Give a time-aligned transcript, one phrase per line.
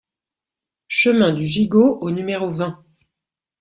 [0.87, 2.83] Chemin du Gigot au numéro vingt